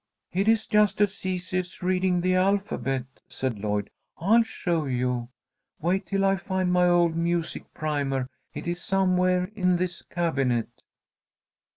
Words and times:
"It 0.31 0.47
is 0.47 0.65
just 0.65 0.99
as 0.99 1.23
easy 1.27 1.59
as 1.59 1.83
reading 1.83 2.21
the 2.21 2.33
alphabet," 2.33 3.05
said 3.27 3.59
Lloyd. 3.59 3.91
"I'll 4.17 4.41
show 4.41 4.85
you. 4.87 5.29
Wait 5.79 6.07
till 6.07 6.25
I 6.25 6.37
find 6.37 6.73
my 6.73 6.87
old 6.87 7.15
music 7.15 7.71
primer. 7.75 8.27
It 8.51 8.67
is 8.67 8.81
somewhere 8.81 9.51
in 9.53 9.75
this 9.75 10.01
cabinet." 10.01 10.81